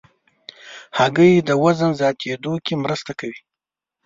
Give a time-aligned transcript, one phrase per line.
[0.97, 3.39] هګۍ د وزن زیاتېدو کې مرسته کوي.